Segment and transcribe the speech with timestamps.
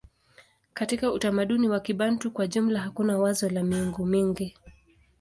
[0.73, 4.55] Katika utamaduni wa Kibantu kwa jumla hakuna wazo la miungu mingi.